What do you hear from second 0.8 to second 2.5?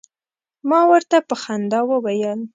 ورته په خندا وویل.